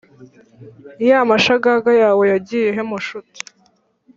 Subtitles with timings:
[1.09, 3.39] Yamashagaga yawe yagiye hehe mushuti